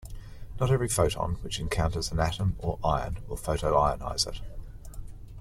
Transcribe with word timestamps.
Not 0.59 0.71
every 0.71 0.87
photon 0.87 1.35
which 1.43 1.59
encounters 1.59 2.11
an 2.11 2.19
atom 2.19 2.55
or 2.57 2.79
ion 2.83 3.19
will 3.27 3.37
photoionize 3.37 4.25
it. 4.27 4.41